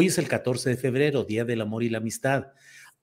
[0.00, 2.46] Hoy es el 14 de febrero, Día del Amor y la Amistad.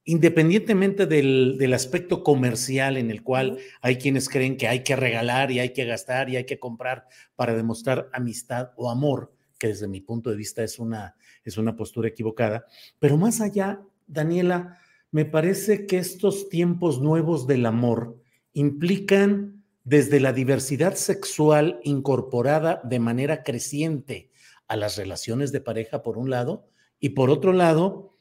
[0.03, 5.51] Independientemente del, del, aspecto comercial en el cual hay quienes creen que hay que regalar
[5.51, 9.87] y hay que gastar y hay que comprar para demostrar amistad o amor, que desde
[9.87, 12.65] mi punto de vista es una, es una postura equivocada.
[12.97, 14.79] Pero más allá, Daniela,
[15.11, 18.19] me parece que estos tiempos nuevos del amor
[18.53, 24.31] implican desde la diversidad sexual incorporada de manera creciente
[24.67, 28.15] a las relaciones de pareja, por un lado, y por otro lado,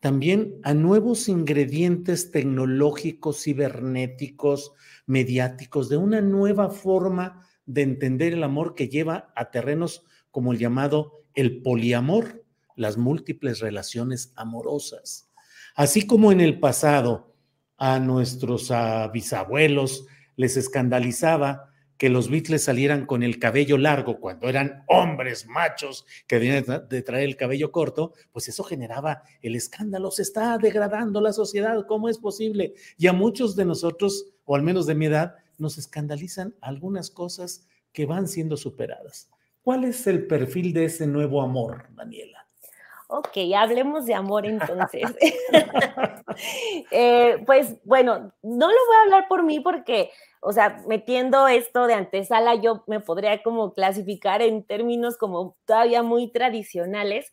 [0.00, 4.72] también a nuevos ingredientes tecnológicos, cibernéticos,
[5.06, 10.58] mediáticos, de una nueva forma de entender el amor que lleva a terrenos como el
[10.58, 15.30] llamado el poliamor, las múltiples relaciones amorosas.
[15.74, 17.34] Así como en el pasado
[17.76, 21.71] a nuestros a bisabuelos les escandalizaba
[22.02, 27.02] que los Beatles salieran con el cabello largo cuando eran hombres machos que debían de
[27.02, 30.10] traer el cabello corto, pues eso generaba el escándalo.
[30.10, 32.74] Se está degradando la sociedad, ¿cómo es posible?
[32.98, 37.68] Y a muchos de nosotros, o al menos de mi edad, nos escandalizan algunas cosas
[37.92, 39.30] que van siendo superadas.
[39.62, 42.41] ¿Cuál es el perfil de ese nuevo amor, Daniela?
[43.14, 45.02] Ok, hablemos de amor entonces.
[46.90, 51.86] eh, pues bueno, no lo voy a hablar por mí porque, o sea, metiendo esto
[51.86, 57.30] de antesala, yo me podría como clasificar en términos como todavía muy tradicionales.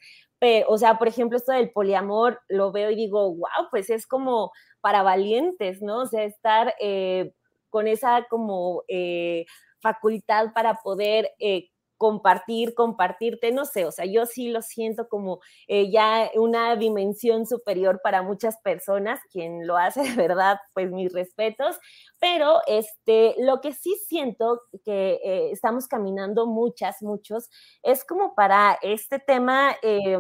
[0.68, 4.52] O sea, por ejemplo, esto del poliamor lo veo y digo, wow, pues es como
[4.82, 6.02] para valientes, ¿no?
[6.02, 7.32] O sea, estar eh,
[7.70, 9.46] con esa como eh,
[9.80, 11.32] facultad para poder
[12.00, 17.46] compartir, compartirte, no sé, o sea, yo sí lo siento como eh, ya una dimensión
[17.46, 21.78] superior para muchas personas, quien lo hace de verdad, pues mis respetos,
[22.18, 27.50] pero este, lo que sí siento que eh, estamos caminando muchas, muchos,
[27.84, 30.18] es como para este tema, eh,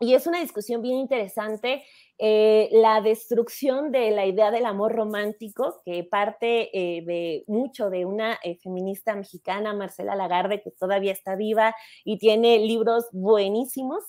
[0.00, 1.84] y es una discusión bien interesante,
[2.20, 8.06] eh, la destrucción de la idea del amor romántico, que parte eh, de mucho de
[8.06, 14.02] una eh, feminista mexicana, Marcela Lagarde, que todavía está viva y tiene libros buenísimos,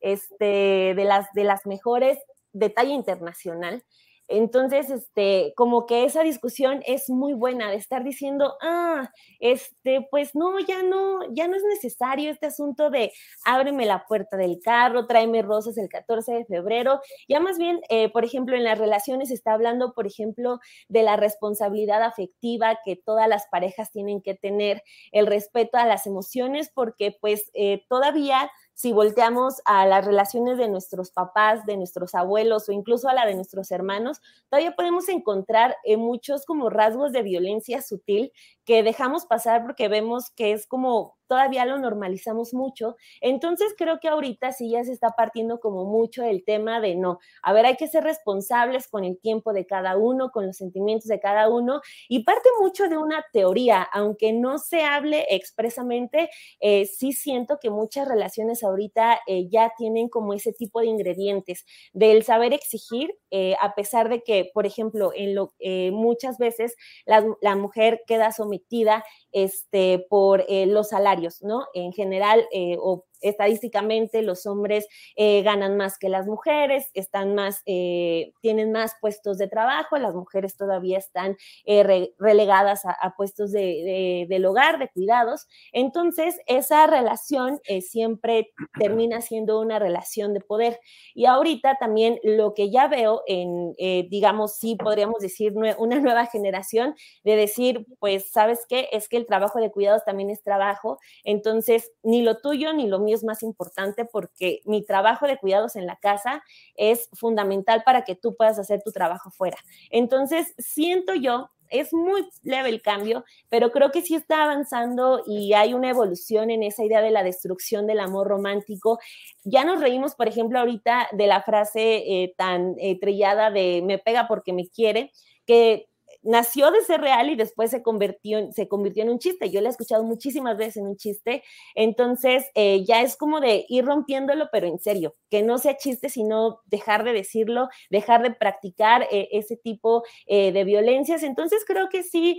[0.00, 2.18] este, de, las, de las mejores
[2.52, 3.82] de talla internacional.
[4.28, 9.10] Entonces, este, como que esa discusión es muy buena de estar diciendo, ah,
[9.40, 13.12] este, pues no, ya no, ya no es necesario este asunto de
[13.44, 17.00] ábreme la puerta del carro, tráeme rosas el 14 de febrero.
[17.28, 20.58] Ya más bien, eh, por ejemplo, en las relaciones está hablando, por ejemplo,
[20.88, 24.82] de la responsabilidad afectiva que todas las parejas tienen que tener,
[25.12, 30.68] el respeto a las emociones, porque pues eh, todavía si volteamos a las relaciones de
[30.68, 34.20] nuestros papás, de nuestros abuelos o incluso a la de nuestros hermanos,
[34.50, 38.32] todavía podemos encontrar eh, muchos como rasgos de violencia sutil
[38.66, 42.96] que dejamos pasar porque vemos que es como todavía lo normalizamos mucho.
[43.20, 47.18] Entonces creo que ahorita sí ya se está partiendo como mucho el tema de no,
[47.42, 51.08] a ver, hay que ser responsables con el tiempo de cada uno, con los sentimientos
[51.08, 56.30] de cada uno y parte mucho de una teoría, aunque no se hable expresamente,
[56.60, 61.64] eh, sí siento que muchas relaciones ahorita eh, ya tienen como ese tipo de ingredientes
[61.92, 65.52] del saber exigir, eh, a pesar de que, por ejemplo, en lo,
[65.92, 69.04] muchas veces la, la mujer queda sometida
[69.36, 71.66] este, por eh, los salarios, ¿no?
[71.74, 74.86] En general, eh, o estadísticamente los hombres
[75.16, 80.14] eh, ganan más que las mujeres, están más, eh, tienen más puestos de trabajo, las
[80.14, 85.46] mujeres todavía están eh, relegadas a, puestos de, del hogar, de cuidados.
[85.72, 90.80] Entonces, esa relación siempre termina siendo una relación de poder.
[91.14, 93.74] Y ahorita también lo que ya veo en,
[94.08, 98.88] digamos, sí podríamos decir una nueva generación de decir, pues, ¿sabes qué?
[98.92, 102.98] Es que el trabajo de cuidados también es trabajo, entonces ni lo tuyo ni lo
[103.12, 106.42] es más importante porque mi trabajo de cuidados en la casa
[106.74, 109.58] es fundamental para que tú puedas hacer tu trabajo fuera.
[109.90, 115.52] Entonces, siento yo es muy leve el cambio, pero creo que sí está avanzando y
[115.54, 118.98] hay una evolución en esa idea de la destrucción del amor romántico.
[119.44, 123.98] Ya nos reímos, por ejemplo, ahorita de la frase eh, tan eh, trillada de me
[123.98, 125.12] pega porque me quiere,
[125.46, 125.88] que
[126.26, 129.50] nació de ser real y después se convirtió, se convirtió en un chiste.
[129.50, 131.42] Yo lo he escuchado muchísimas veces en un chiste.
[131.74, 136.08] Entonces, eh, ya es como de ir rompiéndolo, pero en serio, que no sea chiste,
[136.08, 141.22] sino dejar de decirlo, dejar de practicar eh, ese tipo eh, de violencias.
[141.22, 142.38] Entonces, creo que sí,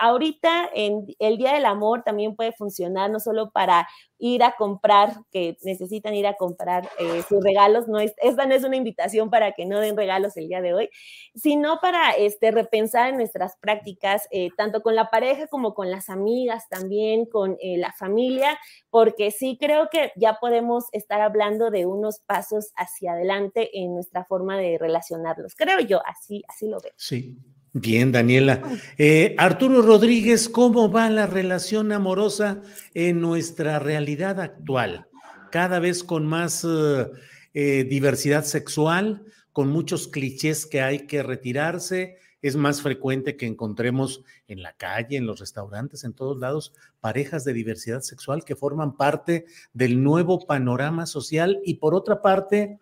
[0.00, 3.88] ahorita en el Día del Amor también puede funcionar, no solo para
[4.22, 7.88] ir a comprar, que necesitan ir a comprar eh, sus regalos.
[7.88, 10.74] No es, esta no es una invitación para que no den regalos el día de
[10.74, 10.90] hoy,
[11.34, 16.08] sino para este, repensar en nuestras prácticas, eh, tanto con la pareja como con las
[16.08, 18.56] amigas, también con eh, la familia,
[18.90, 24.24] porque sí creo que ya podemos estar hablando de unos pasos hacia adelante en nuestra
[24.24, 25.56] forma de relacionarlos.
[25.56, 26.92] Creo yo, así, así lo veo.
[26.96, 27.38] Sí,
[27.74, 28.62] Bien, Daniela.
[28.98, 32.60] Eh, Arturo Rodríguez, ¿cómo va la relación amorosa
[32.92, 35.08] en nuestra realidad actual?
[35.50, 37.10] Cada vez con más eh,
[37.54, 42.18] eh, diversidad sexual, con muchos clichés que hay que retirarse.
[42.42, 47.42] Es más frecuente que encontremos en la calle, en los restaurantes, en todos lados, parejas
[47.42, 52.78] de diversidad sexual que forman parte del nuevo panorama social y por otra parte,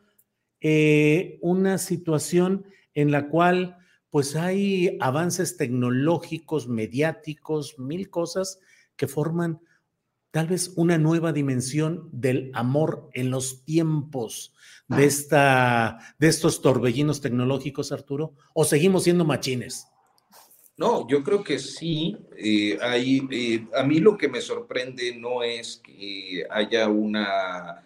[1.40, 2.64] una situación
[2.94, 3.79] en la cual
[4.10, 8.60] pues hay avances tecnológicos, mediáticos, mil cosas
[8.96, 9.60] que forman
[10.30, 14.54] tal vez una nueva dimensión del amor en los tiempos
[14.88, 19.86] de, esta, de estos torbellinos tecnológicos, Arturo, o seguimos siendo machines.
[20.76, 22.16] No, yo creo que sí.
[22.36, 27.84] Eh, hay, eh, a mí lo que me sorprende no es que haya una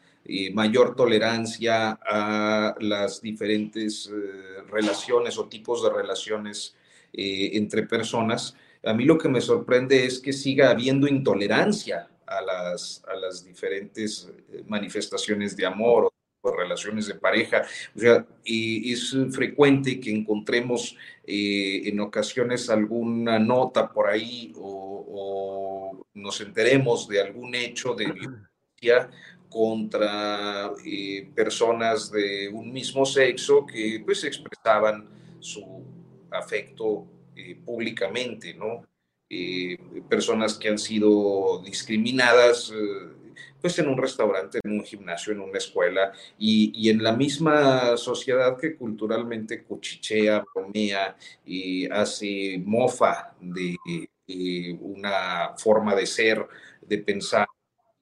[0.54, 6.74] mayor tolerancia a las diferentes eh, relaciones o tipos de relaciones
[7.12, 8.56] eh, entre personas.
[8.84, 13.44] A mí lo que me sorprende es que siga habiendo intolerancia a las, a las
[13.44, 16.10] diferentes eh, manifestaciones de amor
[16.40, 17.62] o relaciones de pareja.
[17.94, 26.06] O sea, y es frecuente que encontremos en ocasiones alguna nota por ahí o, o,
[26.12, 29.10] nos enteremos de algún hecho de violencia
[29.54, 35.08] contra eh, personas de un mismo sexo que pues expresaban
[35.38, 35.64] su
[36.32, 37.06] afecto
[37.36, 38.84] eh, públicamente, ¿no?
[39.30, 39.78] Eh,
[40.08, 42.72] personas que han sido discriminadas
[43.60, 47.96] pues en un restaurante, en un gimnasio, en una escuela y, y en la misma
[47.96, 51.16] sociedad que culturalmente cuchichea, bromea
[51.46, 53.76] y hace mofa de
[54.80, 56.44] una forma de ser,
[56.82, 57.46] de pensar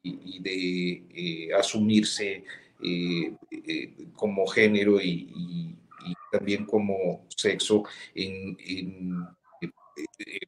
[0.03, 2.45] y, de eh, asumirse
[2.83, 5.77] eh, eh, como género y,
[6.33, 7.85] también como sexo
[8.15, 8.57] en,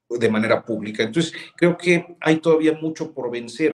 [0.08, 1.02] de manera pública.
[1.02, 3.73] Entonces, creo que hay todavía mucho por vencer.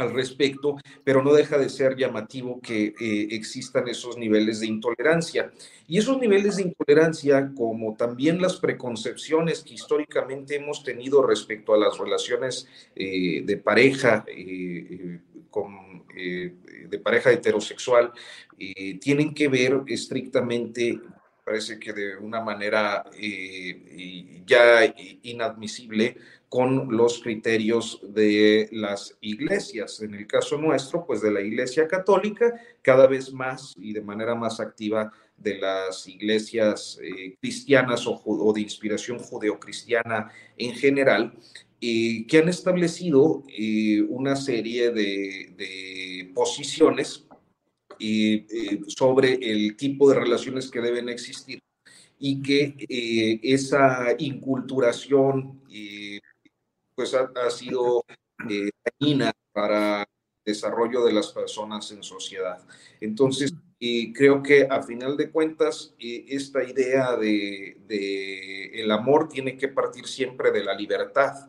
[0.00, 5.52] Al respecto, pero no deja de ser llamativo que eh, existan esos niveles de intolerancia.
[5.86, 11.78] Y esos niveles de intolerancia, como también las preconcepciones que históricamente hemos tenido respecto a
[11.78, 18.12] las relaciones eh, de pareja, eh, con, de pareja heterosexual,
[19.00, 21.00] tienen que ver estrictamente
[21.44, 23.04] parece que de una manera
[24.46, 26.16] ya inadmisible
[26.50, 30.02] con los criterios de las iglesias.
[30.02, 32.52] En el caso nuestro, pues de la Iglesia Católica,
[32.82, 38.62] cada vez más y de manera más activa de las iglesias eh, cristianas o, de
[38.62, 41.32] inspiración judeocristiana en general,
[41.80, 47.26] eh, que han establecido eh, una serie de, de posiciones
[48.88, 51.60] sobre el tipo de relaciones que deben existir
[52.18, 55.60] y que esa inculturación
[57.00, 58.04] pues ha, sido
[58.46, 58.68] eh,
[59.00, 60.06] dañina para el
[60.44, 62.58] desarrollo de las personas en sociedad.
[63.00, 69.68] Entonces, creo que a final de cuentas, esta idea de, de, el amor tiene que
[69.68, 71.48] partir siempre de la libertad.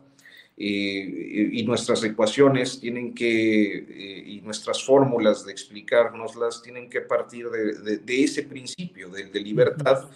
[0.56, 7.98] y nuestras ecuaciones tienen que, eh, y nuestras fórmulas de explicárnoslas tienen que partir de,
[7.98, 10.08] de ese principio, de, libertad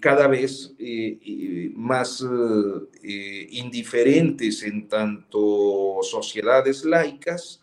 [0.00, 2.24] cada vez eh, más
[3.02, 7.60] eh, indiferentes en tanto sociedades laicas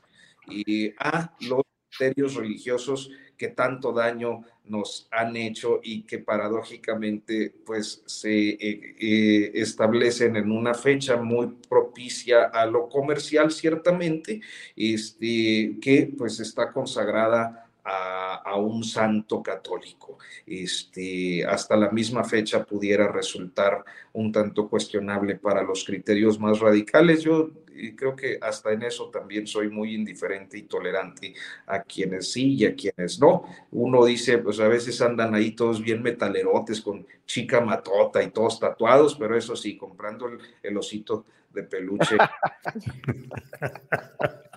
[0.99, 8.49] a los criterios religiosos que tanto daño nos han hecho y que paradójicamente pues se
[8.49, 14.41] eh, establecen en una fecha muy propicia a lo comercial ciertamente,
[14.75, 20.17] este, que pues está consagrada a, un santo católico.
[20.45, 27.23] Este, hasta la misma fecha pudiera resultar un tanto cuestionable para los criterios más radicales.
[27.23, 27.51] Yo
[27.95, 31.33] creo que hasta en eso también soy muy indiferente y tolerante
[31.65, 33.43] a quienes sí y a quienes no.
[33.71, 38.59] Uno dice, pues a veces andan ahí todos bien metalerotes con chica matota y todos
[38.59, 42.17] tatuados, pero eso sí, comprando el, el osito de peluche.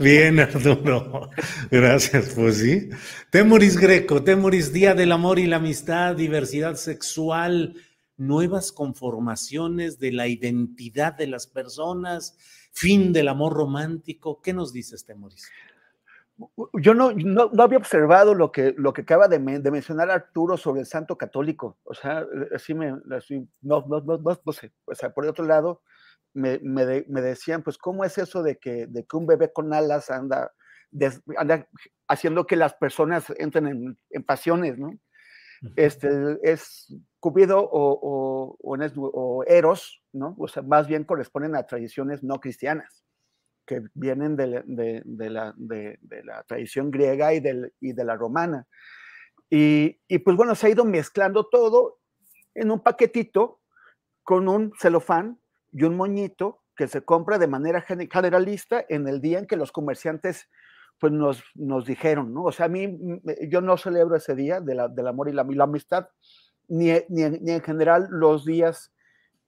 [0.00, 1.30] Bien, Arturo.
[1.70, 2.90] Gracias, pues sí.
[3.30, 7.74] Temoris Greco, Temoris, Día del Amor y la Amistad, diversidad sexual,
[8.16, 12.36] nuevas conformaciones de la identidad de las personas,
[12.72, 14.40] fin del amor romántico.
[14.42, 15.48] ¿Qué nos dices, Temoris?
[16.74, 20.86] Yo no, no, había observado lo que, lo que acaba de, mencionar Arturo sobre el
[20.86, 21.78] santo católico.
[21.84, 22.92] O sea, así me,
[23.60, 24.72] no, no, no, no, sé.
[24.86, 25.82] O sea, por otro lado,
[26.34, 30.10] me, me, decían, pues, ¿cómo es eso de que, de que un bebé con alas
[30.10, 30.52] anda,
[31.36, 31.68] anda
[32.08, 34.92] haciendo que las personas entren en, en pasiones, ¿no?
[35.76, 36.08] Este,
[36.42, 38.80] es Cupido o, o,
[39.12, 40.34] o, Eros, ¿no?
[40.38, 43.04] O sea, más bien corresponden a tradiciones no cristianas,
[43.66, 47.42] que vienen de, de, de, la, de la, tradición griega y,
[47.80, 48.66] y de la romana.
[49.50, 51.98] Y, y, pues bueno, se ha ido mezclando todo
[52.54, 53.60] en un paquetito
[54.22, 55.38] con un celofán
[55.72, 59.72] y un moñito que se compra de manera generalista en el día en que los
[59.72, 60.48] comerciantes
[61.00, 62.44] pues nos, nos dijeron, ¿no?
[62.44, 62.98] O sea, a mí,
[63.48, 66.08] yo no celebro ese día de la, del amor y la, amistad,
[66.68, 68.92] ni, ni, ni, en general los días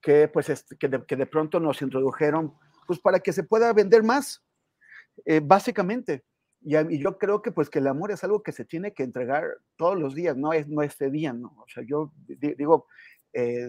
[0.01, 2.55] que, pues, este, que, de, que, de, pronto nos introdujeron,
[2.87, 4.43] pues para que se pueda vender más,
[5.27, 6.25] eh, básicamente.
[6.63, 9.03] Y, y, yo creo que, pues, que el amor es algo que se tiene que
[9.03, 9.45] entregar
[9.77, 11.55] todos los días, no es no este día, ¿no?
[11.59, 12.87] O sea, yo digo,
[13.33, 13.69] eh,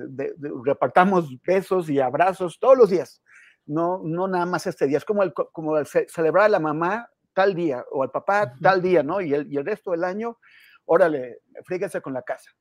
[0.63, 3.21] repartamos besos y abrazos todos los días,
[3.65, 7.55] no, no nada más este día, es como, el, como celebrar a la mamá tal
[7.55, 9.21] día o al papá tal día, ¿no?
[9.21, 10.37] Y el, y el resto del año,
[10.85, 12.51] órale, fríguese con la casa,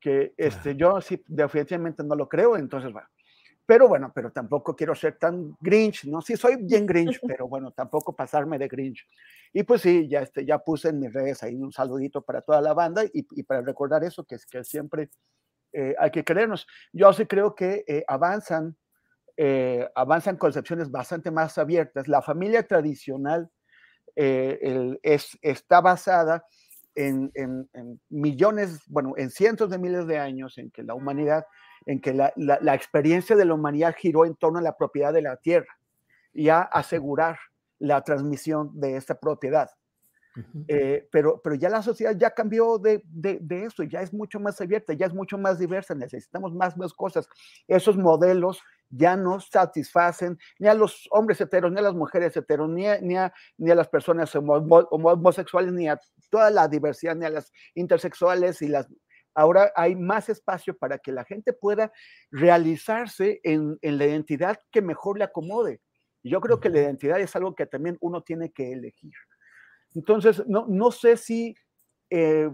[0.00, 3.08] que este, yo sí definitivamente no lo creo, entonces bueno.
[3.68, 6.22] Pero bueno, pero tampoco quiero ser tan Grinch, ¿no?
[6.22, 9.04] Sí, soy bien Grinch, pero bueno, tampoco pasarme de Grinch.
[9.52, 12.60] Y pues sí, ya, este, ya puse en mis redes ahí un saludito para toda
[12.60, 15.10] la banda y, y para recordar eso, que, que siempre
[15.76, 16.66] eh, hay que creernos.
[16.90, 18.78] Yo sí creo que eh, avanzan,
[19.36, 22.08] eh, avanzan concepciones bastante más abiertas.
[22.08, 23.50] La familia tradicional
[24.18, 26.46] es, está basada
[26.94, 27.30] en,
[28.08, 31.44] millones, bueno, en cientos de miles de años en que la humanidad,
[31.84, 35.20] en que la, la experiencia de la humanidad giró en torno a la propiedad de
[35.20, 35.76] la tierra
[36.32, 37.38] y a asegurar
[37.78, 39.68] la transmisión de esta propiedad.
[40.68, 44.38] Eh, pero, pero ya la sociedad ya cambió de, de, de, esto, ya es mucho
[44.38, 47.28] más abierta, ya es mucho más diversa, necesitamos más, más cosas.
[47.66, 52.68] Esos modelos ya no satisfacen ni a los hombres heteros, ni a las mujeres heteros,
[52.68, 55.98] ni a, ni a, ni a las personas homosexuales, ni a
[56.30, 58.88] toda la diversidad, ni a las intersexuales y las...
[59.34, 61.92] Ahora hay más espacio para que la gente pueda
[62.30, 65.80] realizarse en, en la identidad que mejor le acomode.
[66.22, 69.12] Yo creo que la identidad es algo que también uno tiene que elegir.
[69.96, 71.56] Entonces, no, no sé si
[72.10, 72.50] eh,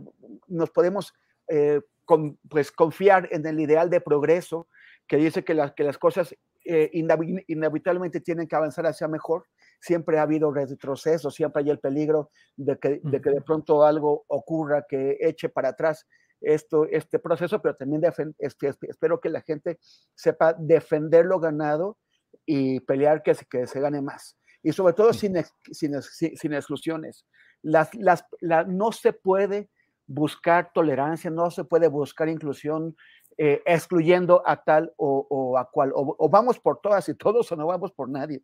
[0.46, 1.12] nos podemos
[1.48, 4.68] eh, con, pues, confiar en el ideal de progreso
[5.08, 6.34] que dice que, que las cosas
[6.64, 9.46] eh, inevitablemente tienen que avanzar hacia mejor.
[9.80, 14.24] Siempre ha habido retroceso, siempre hay el peligro de que, de que de pronto algo
[14.28, 16.06] ocurra que eche para atrás
[16.40, 18.02] esto, este proceso, pero también
[18.38, 19.80] este, espero que la gente
[20.14, 21.98] sepa defender lo ganado
[22.46, 24.36] y pelear que, que se gane más.
[24.62, 25.34] Y sobre todo sin,
[25.70, 27.26] sin, sin exclusiones.
[27.62, 28.24] Las, las,
[28.66, 29.68] no se puede
[30.06, 32.96] buscar tolerancia, no se puede buscar inclusión
[33.38, 37.66] eh, excluyendo a tal o, a cual, o, vamos por todas y todos o no
[37.66, 38.42] vamos por nadie.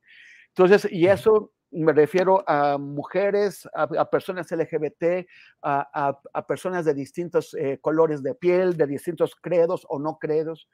[0.48, 5.26] Entonces, y eso me refiero a mujeres, a, personas LGBT,
[5.62, 10.68] a, personas de distintos eh, colores de piel, de distintos credos o no credos,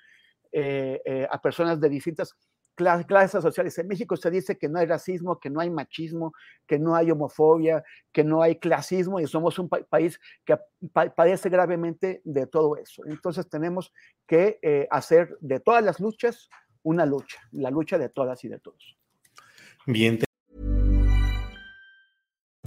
[0.52, 2.36] eh, a personas de distintas
[2.74, 3.78] clases sociales.
[3.78, 6.32] En México se dice que no hay racismo, que no hay machismo,
[6.66, 10.58] que no hay homofobia, que no hay clasismo y somos un país que
[10.92, 13.02] padece gravemente de todo eso.
[13.06, 13.92] Entonces tenemos
[14.26, 16.48] que eh, hacer de todas las luchas
[16.82, 18.96] una lucha, la lucha de todas y de todos.
[19.86, 20.18] Bien,